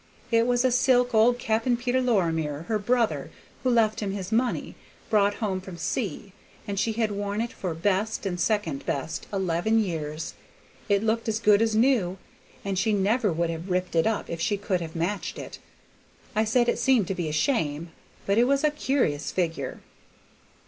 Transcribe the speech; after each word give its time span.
It 0.31 0.47
was 0.47 0.65
a 0.65 0.71
silk 0.71 1.13
old 1.13 1.37
Cap'n 1.37 1.77
Peter 1.77 2.01
Lorimer, 2.01 2.63
her 2.63 2.79
brother, 2.79 3.29
who 3.61 3.69
left 3.69 4.01
'em 4.01 4.13
his 4.13 4.31
money, 4.31 4.73
brought 5.11 5.35
home 5.35 5.61
from 5.61 5.77
sea, 5.77 6.33
and 6.67 6.79
she 6.79 6.93
had 6.93 7.11
worn 7.11 7.39
it 7.39 7.53
for 7.53 7.75
best 7.75 8.25
and 8.25 8.39
second 8.39 8.83
best 8.87 9.27
eleven 9.31 9.77
year. 9.77 10.17
It 10.89 11.03
looked 11.03 11.29
as 11.29 11.37
good 11.37 11.61
as 11.61 11.75
new, 11.75 12.17
and 12.65 12.79
she 12.79 12.93
never 12.93 13.31
would 13.31 13.51
have 13.51 13.69
ripped 13.69 13.93
it 13.95 14.07
up 14.07 14.27
if 14.27 14.41
she 14.41 14.57
could 14.57 14.81
have 14.81 14.95
matched 14.95 15.37
it. 15.37 15.59
I 16.35 16.45
said 16.45 16.67
it 16.67 16.79
seemed 16.79 17.07
to 17.09 17.13
be 17.13 17.29
a 17.29 17.31
shame, 17.31 17.91
but 18.25 18.39
it 18.39 18.45
was 18.45 18.63
a 18.63 18.71
curi's 18.71 19.31
figure. 19.31 19.81